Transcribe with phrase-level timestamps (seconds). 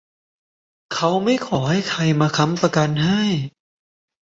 [0.93, 3.21] เขาไม่ขอให้ใครมาค้ำประกันให้